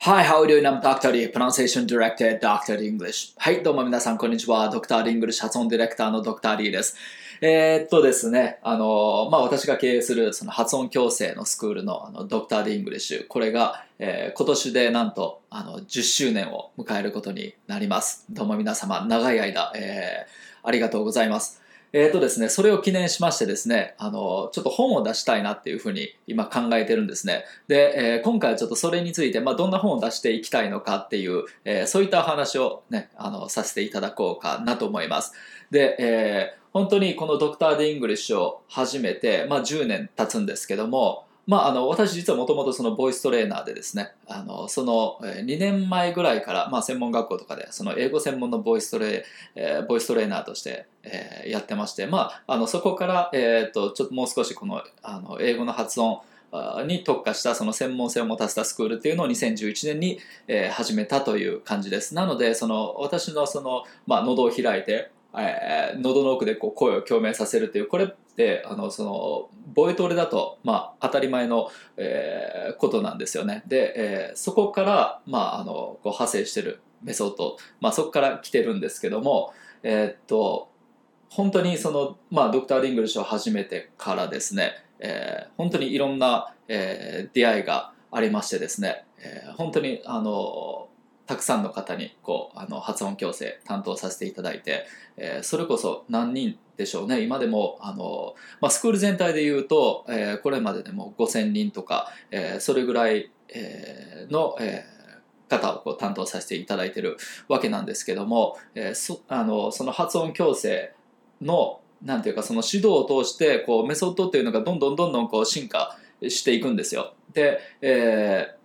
[0.00, 0.64] Hi, how are you doing?
[0.64, 1.10] I'm Dr.
[1.10, 2.80] D, Pronunciation Director at Dr.
[2.80, 3.34] English.
[3.36, 4.70] はい、どうも皆さん、こんにちは。
[4.72, 5.02] Dr.
[5.06, 6.56] English 発音ディレクターの Dr.
[6.56, 6.96] D です。
[7.40, 12.62] えー、っとですね、あの、まあ、私が経営するその発音矯正のスクールのあの Dr.
[12.66, 18.24] English、これが、えー、今年でなんとあの10周年を迎えることになります。
[18.30, 20.30] どうも皆様、長い間、えー、
[20.62, 21.60] ありがとうございます。
[21.92, 27.44] えっ、ー、とですね、それを記念しましてですね、あの、ちょっと本を出したいなっていうふうに今考えてるんですね。
[27.66, 35.32] で、えー、今回はちょっとそれについて、まあ、どんな本を出していきたいのかっていう、えー、そういった話をね、あの、させていただこうかなと思います。
[35.70, 49.24] で、えー、本当にこのドクター・ディ・イングリッシュを始めて、まあ、10年経つんですけども、まあ、あの私実はもともとそのボイストレーナーでですねあのその2年前ぐらいから、まあ、専門学校とかでその英語専門のボイストレ,、
[49.54, 56.20] えー、ボイストレーナーとして、えー、やってまして、まあ、あのそこから、えーと、ちょっともう少しこのあの英語の発音
[56.86, 60.18] に特化したその専門性を持たせたスクールっていうのを2011年に、
[60.48, 62.14] え、始めたという感じです。
[62.14, 73.62] なのでその私のその、まあ、喉を開いてえー、喉の奥でこう声を共鳴させるというこれってあのそのボイトレだと、まあ、当たり前の、えー、ことなんですよね。
[73.66, 80.70] で、えー、そこから、まあ、あのこう派生してるメソッド、まあ、そこから来てるんですけども、えー、っと
[81.30, 90.87] 本当にその、まあ、ドクター・リングリッシュを始めてからですね、えー、本当にいろんな、えー、出会いがありましてですね、えー、本当にあの
[91.28, 94.86] たくさんの方にこうあの発音矯正担当させていただいて、
[95.18, 110.94] えー、それこそ何人でしょうね今でもあの、まあ、スクール全体でいうと、えー、これまででも5,000人とか、えー、それぐらい、えー、の、えー、方をこう担当させていただいてるわけなんですけども、えー、そあのその発音矯正
[111.42, 117.12] のなんていうかその指導を通してこうメソッドっていうのがどんどんどんどんこう進化していくんですよ。
[117.34, 118.57] で、えー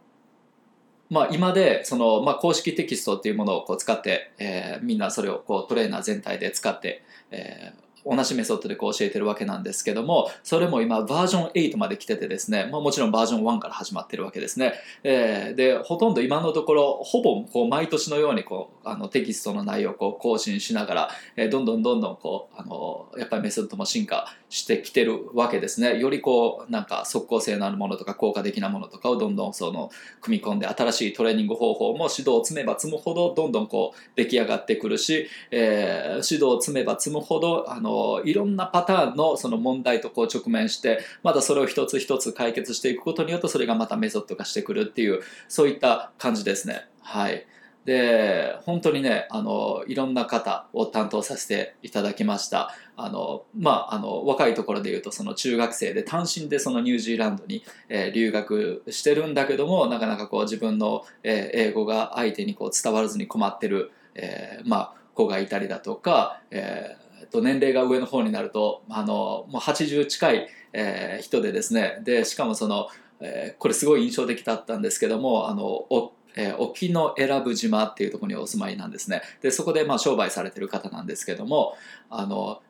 [1.14, 14.74] まあ、今でその、まあ、公式テキストっていうものをこう使って、えー、みんなそれをこうトレーナー全体で使って、えー、同じメソッドでこう教えてるわけなんですけどもそれも今バージョン8まで来ててですね、まあ、もちろんバージョン1から始まってるわけですね、
[15.04, 25.98] えー、でほとんど今のところほぼこう毎年のようにこうあのテキストの内容をこう更新しながら、えー、どんどんどんどんこうあのやっぱりメソッドも進化してきてるわけですね。
[25.98, 29.90] よりこうなんか即効性のあるものとか効果的なものとかをどんどんその
[30.22, 46.88] 組み込んで新しいトレーニング方法も指導を積めば積むほどどんどんこう出来上がってくるし、えー、指導を積めば積むほどあのいろんなパターンのその問題とこう直面してまたそれを一つ一つ解決していくことによってそれがまたメソッド化してくるっていうそういった感じですね。
[47.02, 47.48] はい。
[47.86, 52.74] で本当にねあのいろんな方を担当させていただきました。
[52.96, 72.00] あのまああの若いところで言うとその中学生で単身でそのニュージーランドに、えー、留学してるんだけどもなかなかこう自分の、えー、英語が相手にこう伝わらずに困ってる、えー、まあ子がいたりだとか、えーと年齢が上の方になるとあのもう80近い、えー、人でですね。
[72.04, 72.88] でしかもその、
[73.20, 79.22] えー、これすごい印象的だったんですけどもあのえー、沖永良部島っていうところにお住まいなんですね。
[79.42, 81.76] でそこでまあ商売されてる方なんですけども
[82.10, 82.62] あの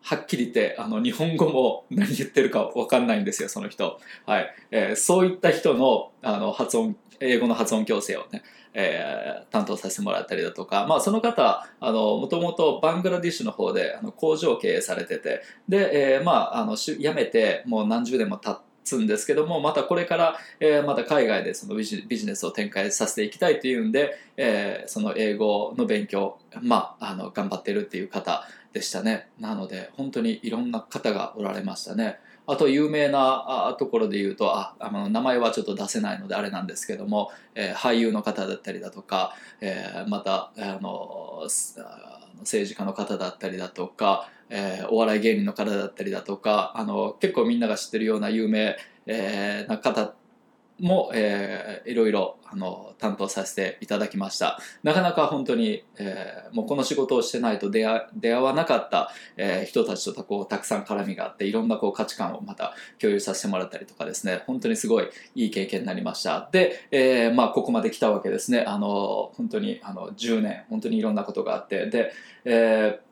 [0.00, 4.54] はっきり言ってあの日本語も 何言ってるか分かんないんですよその人、はい。
[4.70, 8.42] えー、そういった人のあの発音英語の発音矯正をね
[8.74, 32.18] えー、担当させてもらったりだとか、まあ、その方もともとバングラディッシュの方であの工場を経営されててで、えー、まああの辞めてもう何十年も経つんですけどもまたこれから、えー、また海外でそのビジネスを展開させていきたいっていうんで、えー、その英語の勉強、まあ、あの頑張ってるっていう方でしたねなので本当にいろんな方がおられましたね。
[32.50, 41.44] あと有名なところで言うとああの名前はちょっと出せないのであれなんですけども、えー、俳優の方だったりだとか、えー、またあの
[42.40, 48.76] 政治家の方だったりだとか、えー、お笑い芸人の方だったりだとかあの結構みんなが知ってるような有名、
[49.06, 50.14] えー、な方
[50.78, 54.58] も、えー、いろいろあの担当させていただきました。
[54.82, 64.42] なかなか本当に、えー、もうこの仕事をしてないと出会出会わなかった、えー、人たちとこうたくさん絡みがあっていろんなこう価値観をまた共有させてもらったりとかですね。
[64.46, 66.48] 本当にすごいいい経験になりました。
[66.52, 68.64] で、えーまあ、ここまで来たわけですね。
[68.66, 71.86] あの本当にあの10年本当にいろんなことがあって。
[71.86, 72.12] で、
[72.44, 73.07] えー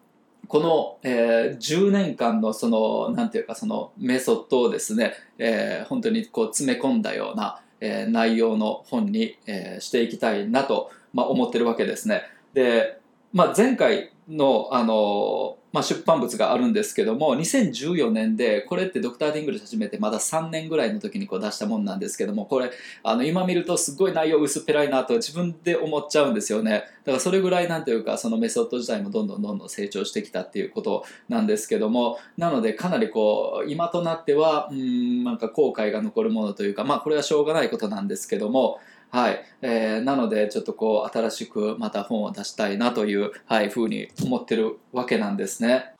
[0.48, 12.22] この、えー、10年間のそのなんていうかそのメソッドをですね、えー、本当にこう詰め込んだような、えー、内容の本に、えー、していきたいなと、まあ、思ってるわけですね。
[12.54, 13.00] で、
[13.32, 22.70] まあ、前回のあの、まあ、出版物があるんですけども2014年でこれってドクター・ディ・イングリッシュ始めてまだ3年ぐらいの時にこう出したもんなんですけどもこれ
[23.02, 26.84] あの今見るとすごい内容薄っぺらいなと自分で思っちゃうんですよね。
[27.04, 38.80] だからそれぐらいなんていうかそのメソッド自体もどんどんどんどん成長してきたっていうことなんですけどもなのでかなりこう今となってはうんなんか後悔が残るものというかまあこれはしょうがないことなんですけども
[39.10, 45.92] はい、えー、なのでちょっとこう新しくまた本を出したいなという、はい、ふうに思ってるわけなんですね。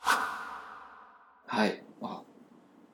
[1.47, 1.81] はい。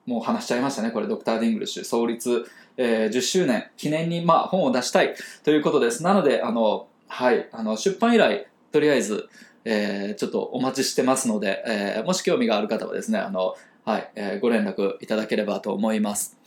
[0.05, 0.91] もう話しちゃいましたね。
[0.91, 2.45] これ、ドクター・ディ・イングリッシュ創立、
[2.75, 6.03] えー、10周年記念に、まあ、本を出したいということです。
[6.03, 9.29] なので、あの、はい、あの、出版依頼、とりあえず、
[9.65, 13.55] えー、ちょっとお待ちしてますので、えー、もし興味がある方はですね、あの、
[13.85, 16.37] はい、えー、ご連絡いただければと思います。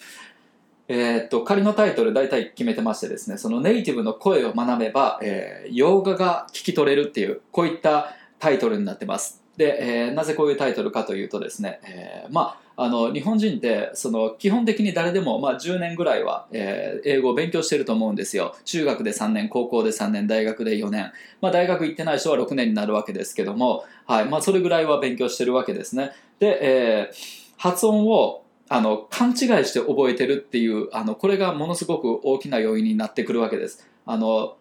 [0.89, 9.43] え、っと、仮のタイトル大体決めてましてですね、そのネイティブの声を学べば、えー、洋画が聞き取れるっていう、こういったタイトルになってます。
[9.57, 18.55] で、えー、なぜこういうタイトルかというとですね、えー、まあ、あの日本人ってその基本的に誰でも、まあ、10年ぐらいは、えー、英語を勉強してると思うんですよ。
[18.67, 21.11] 中学で3年高校で3年大学で4年、
[21.41, 24.25] まあ、大学行ってない人は6年になるわけですけども、はい。
[24.27, 26.13] まあ、それぐらいは勉強してるわけですね。
[26.39, 27.15] で、えー、
[27.57, 33.89] 発音をあの勘違いして覚えてるっていうあのこれがものすごく大きな要因になってくるわけです。
[34.05, 34.57] あの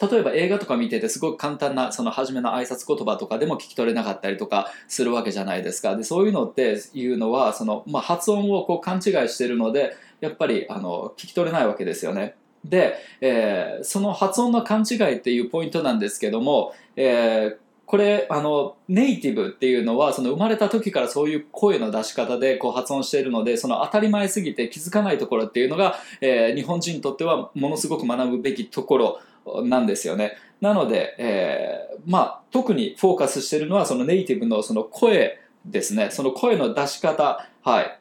[0.00, 5.96] 例えば映画とか見ててすごく簡単なその初めの挨拶言葉とかでも聞き取れなかったりとかするわけじゃないですか。
[5.96, 12.36] でそういうのっていうのはその、まあ、発音をこう勘違いしてるのでやっぱりあの聞き取れないわけですよね。
[12.64, 30.36] で、えー、その発音の勘違いっていうポイントなんですけども、えーこれあのネイティブっていうのはその生まれた時からそういう声の出し方でこう発音しているのでその当たり前すぎて気づかないところっていうのが、えー、日本人にとってはものすごく学ぶべきところなんですよね。
[30.60, 37.98] なので、えー、まあ特にフォーカスしているのはそのネイティブのその声ですねその声の出し方はい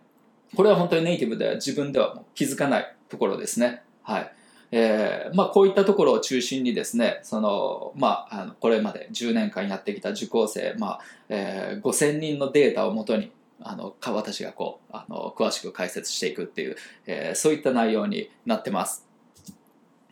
[0.53, 3.83] これは本当にネイティブでは自分では気づかないところですね。
[4.03, 4.31] はい
[4.71, 10.99] えーまあ、こういったところを中心にですねその、まあ、あのこれまで10年間やってきた受講生、まあ
[11.29, 13.31] えー、5000人のデータをもとに
[13.61, 16.75] あの私がこうあの詳しく解説していくっていう、
[17.05, 19.05] えー、そういった内容になってます。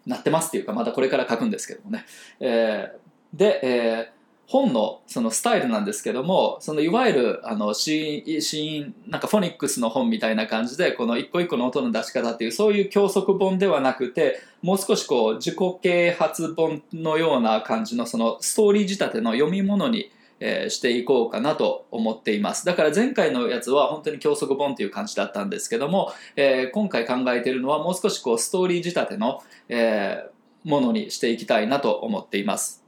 [0.05, 2.05] なってますっていうかまたこれから書くんですけどもね。
[2.39, 4.14] えー、で、えー、
[4.47, 22.65] 本のそのスタイルなんですけどもそのいわゆるあのシーンなんかフォニックスの本みたいな感じでこの一個一個の音の出し方っていうそういう教則本ではなくてもう少しこう自己啓発本のような感じのそのストーリー仕立ての読み物にえー、していこうかなと思っています。
[22.65, 32.84] だから前回のやつは本当に教則本っていう感じだったんですけども、えー、今回考えているのはもう少しこうストーリー仕立ての、えー、ものにしていきたいなと思っています。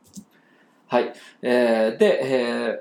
[0.87, 1.13] はい。
[1.41, 2.79] えー、で、えー、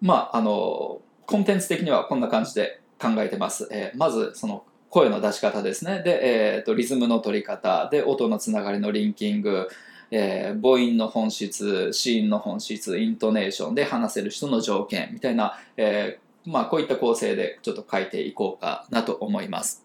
[0.00, 3.68] まあ、あの、コンテンツ的にはこんな感じで考えてます。
[3.70, 6.02] えー、まず、その、声の出し方ですね。
[6.02, 7.88] で、えーと、リズムの取り方。
[7.90, 9.68] で、音のつながりのリンキング。
[10.10, 19.84] えー、母音の本質、子音の本質、イントネーションで話せる人の条件みたいな、えー、まあ、こういった構成でちょっと書いていこうかなと思います。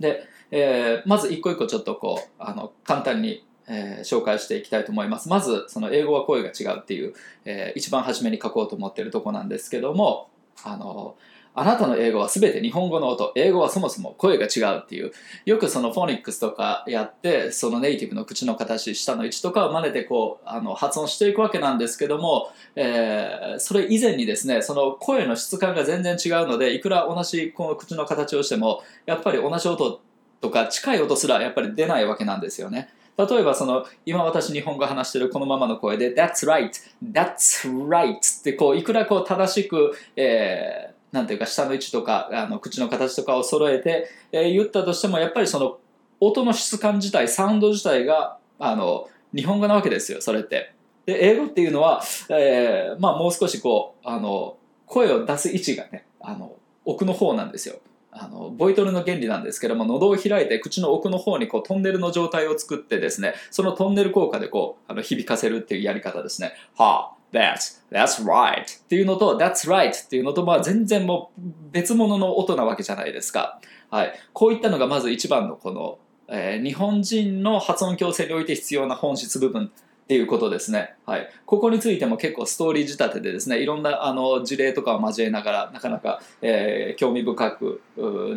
[0.00, 5.28] で、えー、まず一個一個ちょっとこう、あの、簡単にえー、紹介していきたいと思います。
[5.28, 7.14] まず、その英語は声が違うっていう、
[7.44, 10.28] えー、一番初めに書こうと思ってるとこなんですけども、
[10.64, 11.16] あの、
[11.56, 15.12] あなたの英語は全て日本語の音、英語はそもそも声が違うっていう、
[15.44, 30.00] よくそのフォニックスとかやって、そのネイティブの口の形、下の位置とかを真似てこう、あの、発音していくわけなんですけども、えー、それ以前にですね、その声の質感が全然違うので、いくら同じこの口の形をしても、やっぱり同じ音
[30.40, 32.88] とか近い音すらやっぱり出ないわけなんですよね。
[33.16, 36.70] 例えばその今私日本語話してるこのままの声で That's right,
[37.02, 45.78] That's right ってこういくらこう正しく、えー、なんていうか下の位置とかあの口の形とかを揃えて、えー、言ったとしてもやっぱりその
[46.20, 50.72] 音の質感自体サウンド自体があの日本語なわけですよそれって。
[51.06, 54.56] で英語っていうのは、えーまあ、もう少しこうあの
[54.86, 57.76] 声を出す位置がねあの奥の方なんですよ。
[58.16, 66.52] あのボイトルの原理なんですけども喉を開いて口の奥の方にこうトンネルの状態を作ってですねそのトンネル効果でこうあの響かせるっていうやり方ですね。
[66.76, 71.42] はあ That's, that's right っていうのと That's right っていうのとまあ全然もう
[71.72, 73.60] 別物の音なわけじゃないですか。
[73.90, 79.72] はい、こういったのがまず一番のこの、えー、日本人の発音矯正において必要な本質部分
[80.04, 80.94] っていうことですね。
[81.06, 81.28] はい。
[81.46, 87.80] ここについても結構ストーリー仕立てでですね、いろんなあの事例とかを交えながら、なかなか、えー、興味深く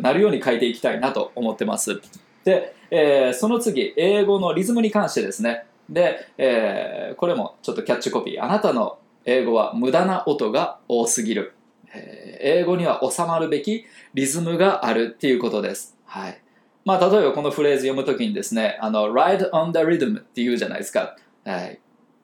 [0.02, 2.00] なるように書いていきたいなと思ってます。
[2.44, 5.66] で、えー、その次、英語のリズムに関してですね。
[5.90, 8.42] で、えー、これもちょっとキャッチコピー。
[8.42, 11.54] あなたの英語は無駄な音が多すぎる。
[11.94, 13.84] えー英語には収まるべき
[14.14, 15.96] リズムがあるっていうことです。
[16.04, 16.40] はい。
[16.84, 21.16] まあ、例えばこのフレーズ読むときにですね、あの、ride on the rhythm って言うじゃないですか。
[21.48, 21.80] はい。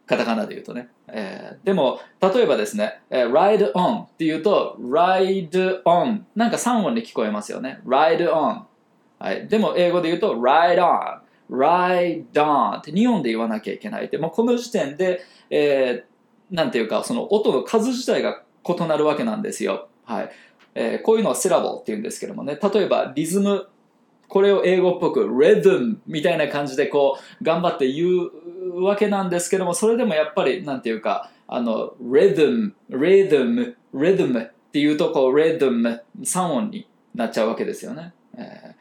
[0.06, 0.88] カタカナで言うとね。
[1.08, 7.80] えーでも、例えばですね、えー ride on って言うと、ride on なんか3音に聞こえますよね。
[7.86, 8.62] ride on。
[9.18, 9.48] はい。
[9.48, 11.20] でも、英語で言うと、ride on。
[11.50, 16.14] ride on って2音で言わなきゃいけないって、もこの時点で、えー
[16.54, 19.88] なんていうか、その音の数自体が異なるわけなんですよ。
[20.04, 20.30] はい。
[20.74, 22.58] えーこういうのをセラボって言うんですけどもね。
[22.62, 23.68] 例えば、リズム、
[24.28, 28.30] これを英語っぽく、rhythm みたいな感じでこう、頑張って言う
[28.82, 38.12] わけなんですけども、それでもやっぱり、なんていうか、あの、rhythm、rhythm、rhythm っていうと、こう、rhythm、3音になっちゃうわけですよね。
[38.36, 38.74] えー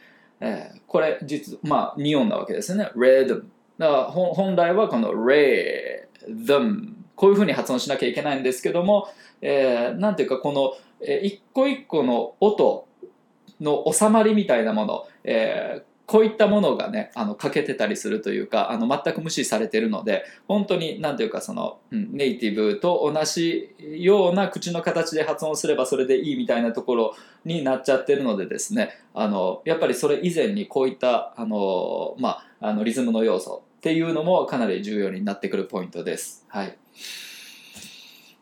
[0.45, 2.91] えーこれ、実、まあ、2音なわけですよね。
[2.95, 3.45] rhythm。
[3.79, 9.09] だから、本来はこの rhythm、こういうふうに発音しなきゃいけないんですけども、
[9.41, 12.87] えーなんていうか、この、えー一個一個の音
[13.59, 36.45] の収まりみたいなもの、えーこういったものがね、あの欠けてたりするというか、あの全く無視されてるので、本当になんていうかその、うんネイティブと同じような口の形で発音すればそれでいいみたいなところになっちゃってるのでですね、あのやっぱりそれ以前にこういったあの、まあ、あのリズムの要素っていうのもかなり重要になってくるポイントです。
[36.49, 36.77] はい。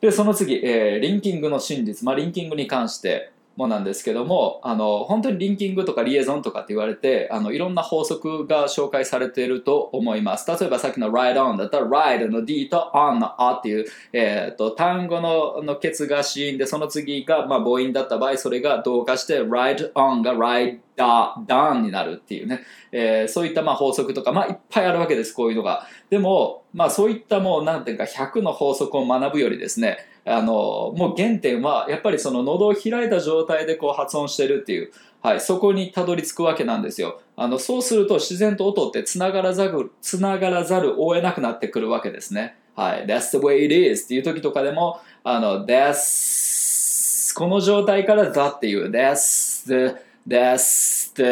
[0.01, 2.05] で、その次、えーリンキングの真実。
[2.05, 10.49] まあ、リンキングに関してもなんですけども、あの、本当にリンキングとかリエゾンとかって言われて、あの、いろんな法則が紹介されていると思います。
[10.49, 20.79] 例えばさっきの ride on だったら ride の D と on の A っていう、えっ、と、単語ののケツが子音で、その次が、まあ、母音だった場合、それが同化して ride on が ride
[20.97, 25.87] down になるっていうね、えーそういったまあ法則とか、まあ、いっぱいあるわけです、こういうのが。
[26.09, 37.21] でも、まあ、そういったもう、なんていうか、100の法則を学ぶよりですね、あの、もう原点は、やっぱりその喉を開いた状態でこう発音してるっていう、はい、そこにたどり着くわけなんですよ。
[37.35, 42.55] あの、そうすると自然と音ってつながらざる、つながらざるを得なくなってくるわけですね。
[42.75, 43.05] はい。
[43.05, 49.95] That's the way it is っていう時とかでも、あの、That's この状態から The っていう、That's the,
[50.27, 51.23] That's the,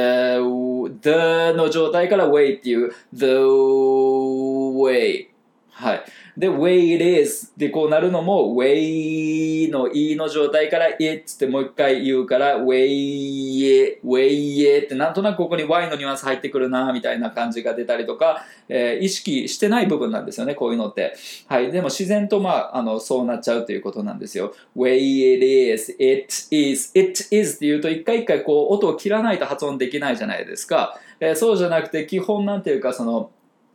[1.01, 5.27] the の状態から way っていう、The way
[5.72, 6.03] はい。
[6.39, 15.89] で、way it is でこうなるのも way の e の状態から it ってもう一回言うから way it, way it ってなんとなくここに y
[15.89, 21.13] のニュアンス入ってくるなみたいな感じが出たりとか、えー意識してない部分なんですよね、こういうのって。
[21.48, 21.74] はい。
[21.74, 24.53] でも自然とまあ、あの、そうなっちゃうということなんですよ。
[24.77, 30.98] way it is, it is, it is って言うと一回一回こう音を切らないと発音できないじゃないですか。
[31.19, 33.31] えーそうじゃなくて基本なんていうかその、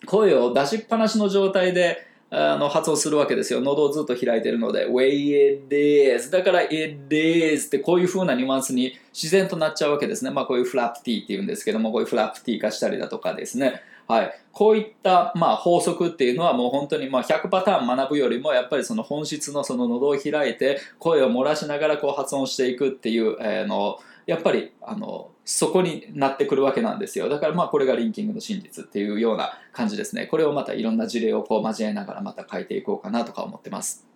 [0.06, 3.60] 声を出しっぱなしの状態であの発音するわけですよ。
[3.60, 10.30] 喉をずっと開いてるので、way it is だから it is ってこういう風なニュアンスに自然となっちゃうわけですね。
[10.30, 13.82] まあこういうフラップ t って言うんですけども、こういうフラップ t 化したりだとかですね。
[14.08, 14.34] はい。
[14.52, 27.28] こういった、まあ、法則っていうのはもう本当にまあ100パターン学ぶよりもやっぱりその本質のその喉を開いて声を漏らしながらこう発音していくっていう、えーのやっぱりあのそこになってくるわけなんですよ。
[27.28, 30.26] だからまあこれがリンキングの真実っていうような感じですね。
[30.26, 34.13] これをまたいろんな事例をこう交えながらまた書いていこうかなとか思ってます。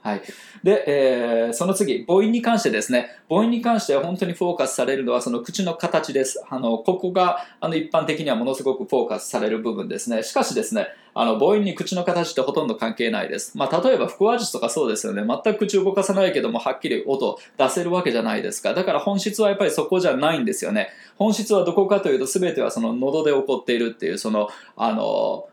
[0.00, 0.22] はい。
[0.62, 6.42] で、えーその次、母音に関してですね、母音に関しては本当にフォーカスされるのはその口の形です。
[6.48, 10.22] あの、ここがあの一般的にはものすごくフォーカスされる部分ですね。
[10.22, 13.58] しかしですね、あの、母音に口の形ってほとんど関係ないです。
[13.58, 15.24] まあ、例えば、腹話術とかそうですよね。
[15.26, 18.74] 全く口動かさないけども、はっきり音出せるわけじゃないですか。
[18.74, 20.90] だから本質はやっぱりそこじゃないんですよね。
[21.16, 25.48] 本質はどこかというと、全てはその喉で起こっているっていう、その、あの、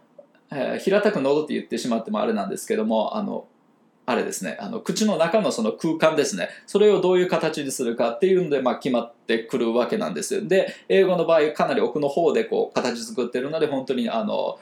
[0.52, 3.48] えー平たく喉って言ってしまってもあれなんですけども、あの、
[4.06, 10.42] あれですね、あの口の中のその空間ですね、それをどういう形にするかっていうので、まあ、決まってくるわけなんですよ。
[10.44, 14.60] で、英語の場合、かなり奥の方でこう形作ってるので、本当にあの、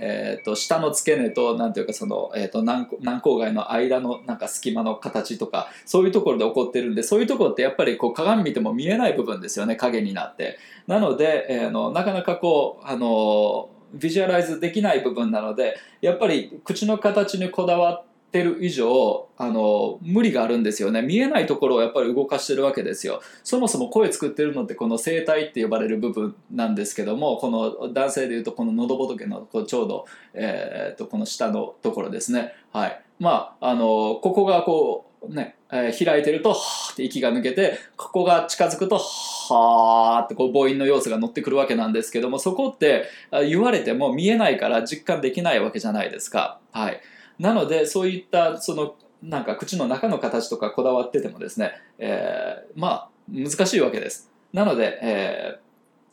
[0.00, 10.58] えー、と下の付け根となんていうかその、えー、と軟軟口蓋の間のなんか隙間の形とかそういうところで起こってるんでそういうところってやっぱりこう鏡見ても見えない部分ですよね影になって。
[10.86, 21.02] なので、えーのなかなかこうあのビジュアライズできない部分なのでやっぱり口の形にこだわっててる以上あの無理があるんですよね。
[21.02, 23.22] 見えないところをやっぱり動かしてるわけですよ。
[23.44, 32.54] そもそも声作ってるのってこの声帯って呼ばれる部分なんですけどもこの男性でいうとこの喉仏のこうちょうど、えー、とこの下のところですね。
[32.72, 33.00] はい。
[33.20, 43.06] まああのここがこうね、えー開いてるとはーって息が抜けてここが近づくとはーってこう母音の要素が乗ってくるわけなんですけどもそこって
[43.48, 46.58] 言われても見えないから実感できないわけじゃないですか。
[46.72, 47.00] はい。
[47.38, 55.60] なのでそういったそのなんか口の中の形とかこだわっててもですね、えー、まあ難しいわけですなので、え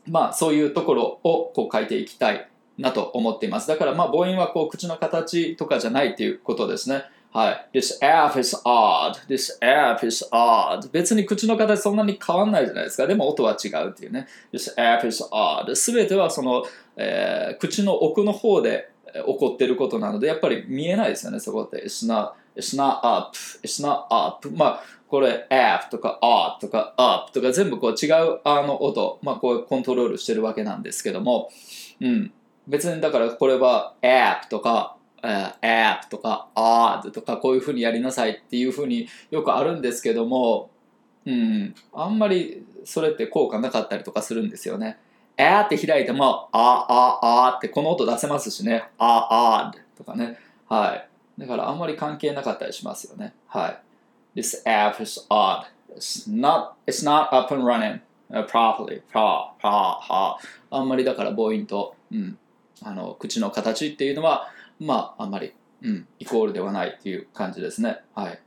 [0.08, 2.48] ー、まあそういうところをこう書いていきたい
[2.78, 7.80] なと思っていますだからまあ母音はこう口の形とかじゃないっていうことですねはい。
[7.80, 9.14] This F is odd.
[9.30, 10.90] This F is odd.
[10.92, 13.08] 別に口の形そんなに変わんないじゃないですか。
[13.08, 14.28] でも音は違うっていうね。
[14.52, 15.74] This F is odd.
[15.74, 16.66] すべてはその、
[16.98, 21.84] えー、口の奥の方で起こってることなので、やっぱり見えないですよね、そこって。
[21.86, 23.38] It's not, it's not up.
[23.64, 24.50] It's not up.
[24.52, 31.50] まあ、これ F とか O とか up とか全部こう違うあの音、まあこうコントロールしてるわけなんですけども、
[32.00, 32.32] うん。
[32.68, 40.72] 別にだからこれは App とか app とか odd とかこういうふうにやりなさいっていうふうによくあるんですけども、
[41.26, 44.98] うん、あんまりそれって効果なかったりとかするんですよね。
[45.42, 46.86] A って開いても、あ、
[47.22, 48.90] あ、あってこの音出せますしね。
[48.98, 50.38] あ、odd とかね。
[50.70, 51.08] はい。
[51.40, 53.34] だからあんまり関係なかったりしますよね。
[53.48, 54.40] はい。
[54.40, 55.64] This app is odd.
[55.96, 58.00] It's not, it's not up and running
[58.48, 59.02] properly.
[59.14, 60.38] あ、はあ、は
[60.70, 60.78] あ。
[60.78, 62.38] あんまりだから母音と、うん、
[62.84, 64.48] あの口の形っていうのは、
[64.80, 68.00] まあ、あんまり、うん、イコールではないっていう感じですね。
[68.14, 68.40] はい。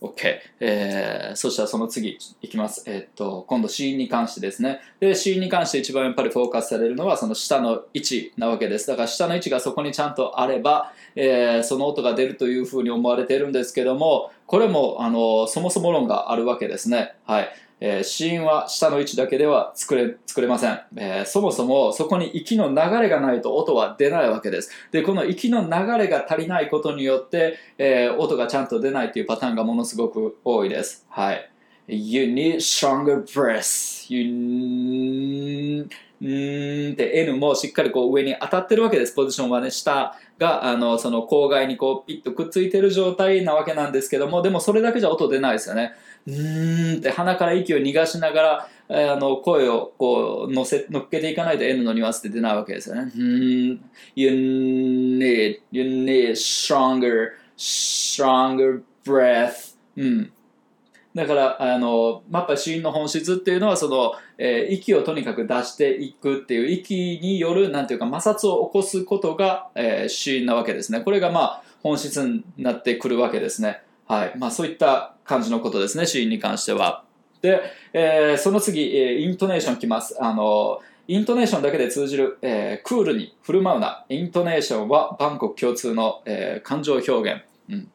[0.00, 0.38] OK。
[0.60, 2.84] えー、そしたらその次いきます。
[2.86, 4.80] えー、っと、今度死因に関してですね。
[4.98, 8.86] で、死因に関して一番やっぱりフォーカスされるのはその下の位置なわけです。
[8.86, 17.14] だから下の位置がそこにちゃんとあれば、えー、その音が出るというふうに思われているんですけども、これも、あの、そもそも論があるわけですね。
[17.24, 17.50] はい。
[17.80, 24.70] えー、死因は下の位置だけでは作れ作れません、えー、そもそもそこに息の流れがないと音は出ないわけです。
[24.92, 25.68] でこの息の流
[25.98, 31.06] れが足りないことによって、えー、音がちゃんと出ないというパターンがものすごく多いです。
[31.08, 31.50] はい。
[31.88, 34.06] You need stronger breath.
[34.12, 35.86] You
[36.22, 39.14] んって N もしっかりこう上に当たってるわけです。
[39.14, 45.92] ポジションはね下があのその口外にこうピッとくっついてる状態なわけなんですけどもでもそれだけじゃ音出ないですよね。
[46.30, 48.68] うーんって鼻から息を逃がしながら、
[49.12, 53.12] あの声をこう乗せ乗っけていかないと N のニュアンスって出ないわけですよね。
[54.14, 59.76] You need, you need stronger, stronger breath.
[59.96, 60.32] うん。
[61.12, 71.00] だから、あの、やっぱ死因の本質っていうのは、その、えー、息をとにかく出していくっていう、息による、なんていうか、摩擦を起こすことが、えー、死因なわけですね。
[71.00, 73.82] これが、まあ、本質になってくるわけですね。
[74.10, 74.32] はい。
[74.36, 77.04] まあ、そういった感じのことですね、シーンに関しては。
[77.42, 77.60] で、
[77.92, 80.16] えー、その次、えー、イントネーションきます。
[80.20, 84.04] あの、イントネーションだけで通じる、えー、クールに振る舞うな。
[84.08, 87.42] イントネーションはバンコク共通の、えー、感情表現。
[87.68, 87.88] うん。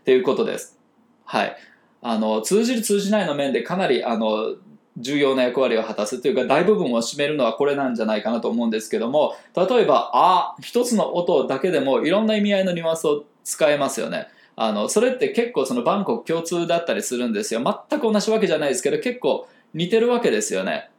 [0.00, 0.78] っていうことです。
[1.24, 1.56] はい。
[2.02, 4.56] あの、通じる通じないの面でかなり、あの、
[4.98, 17.60] 重要な役割を果たすというか大部分を占めるのはこれなんじゃないかなと思うんですけども例えば「あ」一つの音だけでもいろんな意味合いのニュアンスを使えますよねあのそれって結構そのバンコク共通だったりするんですよ。
[17.88, 20.90] 全く同じわけじゃないですけど結構似てるわけですよね。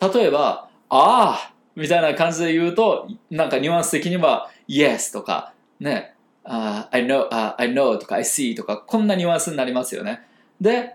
[0.00, 10.22] 例えば「ああ」みたいな感じで言うとなんかニュアンス的には「Yes」とかね「uh, I, know,、uh, I know」とか「I see」とかこんなニュアンスになりますよね。
[10.60, 10.94] で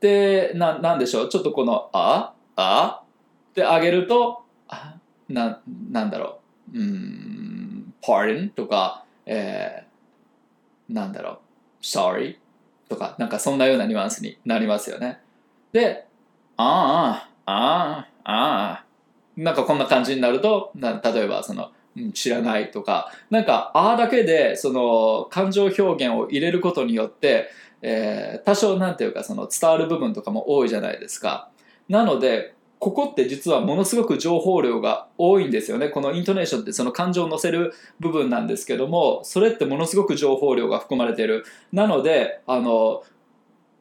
[0.00, 1.28] でななんでしょう？
[1.28, 3.02] ちょっとこの「ああ」
[3.50, 4.42] ってあげると
[5.28, 6.40] ななんだろ
[6.72, 6.78] う？
[6.78, 9.93] うん pardon とか、えー
[10.88, 11.38] なんだろう、
[11.82, 12.36] sorry
[12.88, 15.20] とか、なんかそんなようなニュアンスになりますよね。
[15.72, 16.06] で、
[16.56, 18.84] ああ、ああ、ああ、
[19.36, 21.70] なんかこんな感じになると、な例えばその、
[22.12, 27.48] 知らないとか、なんか、ああだけで、その、感情表現を入れることによって、
[27.82, 31.50] えー、多少なんていうか、その、伝わる部分とかも多いじゃないですか。
[31.88, 35.88] なので、ここって実はものすごく情報量が多いんですよね。
[35.88, 41.46] このイントネーションってその感情を乗せる部分なんですけども、それってものすごく情報量が含まれてる。
[41.72, 43.02] なので、あの、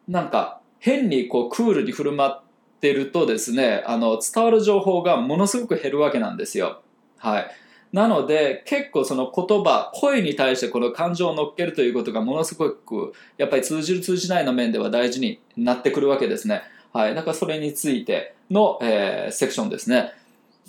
[0.08, 2.42] なんか変にこうクールに振る舞っ
[2.80, 6.82] てるとですね、あの伝わる情報がものすごく減るわけなんですよ。
[7.18, 7.52] はい。
[7.92, 16.64] なので結構その言葉声に対してこの感情を乗っけるということがものすごくやっぱり通じる通じないの面では大事になってくるわけですね。
[16.94, 17.16] はい。
[17.16, 20.14] なんかそれについての、えー、セクションですね。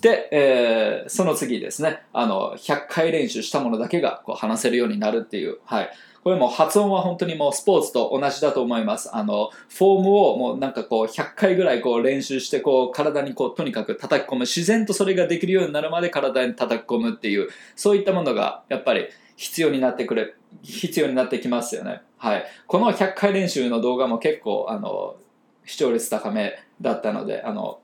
[0.00, 2.02] で、えー、その次ですね。
[2.12, 5.58] あの、100回練習したものだけがこう話せるようになるっていう。
[5.64, 5.90] はい。
[6.24, 9.14] これも発音は本当にもうスポーツと同じだと思います。
[9.14, 14.40] あの、フォームをもうなんかこう100回ぐらいこう練習してこう体にこうとにかく叩き込む。
[14.40, 22.00] 自然とそれができるようになるまで体に叩き込むっていう、そういったものがやっぱり必要になってくる、必要になってきますよね。
[22.16, 22.44] はい。
[22.66, 25.16] この100回練習の動画も結構あの、
[25.64, 27.80] 視聴率高めだったのであの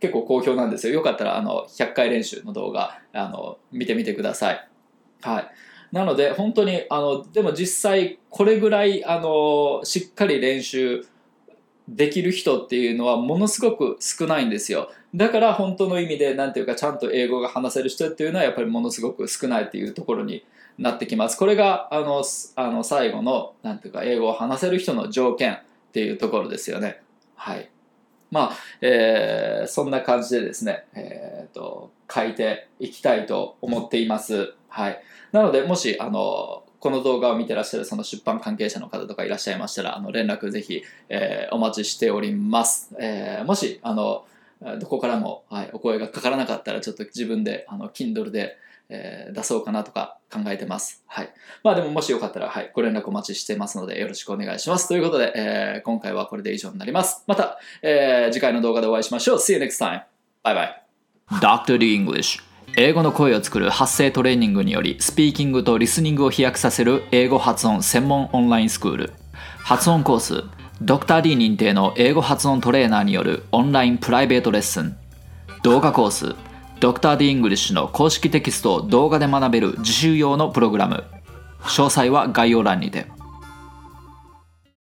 [0.00, 0.94] 結構好評なんですよ。
[0.94, 4.68] よかったらあの100回練習の動画あの見てみてください。
[5.22, 5.50] はい。
[5.92, 11.06] なので本当にあのでも実際これぐらいあのしっかり練習
[11.88, 14.90] できる人っていうのはものすごく少ないんですよ。
[15.14, 20.44] だから本当の意味で何ていうかちゃんと英語が話せる人っていうのはやっぱりものすごく少ないっていうところに
[20.78, 21.36] なってきます。
[21.36, 22.24] これがあの
[22.56, 25.58] あの最後の何ていうか英語を話せる人の条件っ
[25.92, 27.02] ていうところですよね。
[27.42, 27.68] はい
[28.30, 34.54] まあ、えー、そんな感じでですね、えーと、書いていきたいと思っています。
[34.68, 35.02] はい。
[35.32, 42.94] なので、もし、あの、この動画を見てらっしゃるその出版関係者の方とかいらっしゃいましたら、あの連絡ぜひ、えー、お待ちしております。
[42.98, 44.24] えー、もし、あの、
[44.80, 48.56] どこからも、はい、お声がかからなかったら、ちょっと自分で、あの、Kindle で、
[48.92, 51.02] えー、出そうかなとか考えてます。
[51.06, 51.32] はい。
[51.64, 54.88] まあでももしよかったら、はい、ご連絡お待ちしてますので、よろしくお願いします。
[54.88, 57.24] ということで、えー、今回はこれで以上になります。
[57.26, 59.38] また、えー、次回の動画でお会いしましょう。
[59.38, 60.02] See you next time.
[60.44, 60.82] Bye bye.
[61.40, 61.78] Dr.
[61.78, 62.42] English
[62.76, 69.12] 英語の声を作る発声トレーニングによりスピーキングとリスニングを飛躍させる英語発音専門オンラインスクール
[69.58, 70.44] 発音コース
[70.80, 74.96] ドクター d 認定の英語発音トレーナーによるオンラインプライベートレッスン
[75.62, 76.34] 動画コース
[76.82, 81.04] ドクター d イングリッシュの公式テキストを動画で学べる自習用のプログラム
[81.60, 83.06] 詳細は概要欄にて。